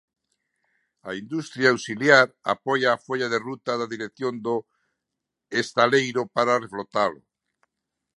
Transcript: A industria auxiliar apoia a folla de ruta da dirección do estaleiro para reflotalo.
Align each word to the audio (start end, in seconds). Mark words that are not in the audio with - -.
A 1.09 1.11
industria 1.23 1.67
auxiliar 1.75 2.25
apoia 2.55 2.87
a 2.91 3.01
folla 3.05 3.27
de 3.33 3.39
ruta 3.47 3.71
da 3.79 3.87
dirección 3.93 4.33
do 4.45 4.55
estaleiro 5.61 6.21
para 6.35 6.61
reflotalo. 6.63 7.21